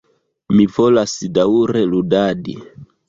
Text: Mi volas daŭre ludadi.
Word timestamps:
Mi 0.59 0.63
volas 0.77 1.13
daŭre 1.37 1.85
ludadi. 1.93 2.57